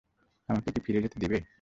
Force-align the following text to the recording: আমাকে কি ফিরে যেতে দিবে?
আমাকে 0.49 0.69
কি 0.73 0.79
ফিরে 0.85 1.03
যেতে 1.03 1.17
দিবে? 1.19 1.37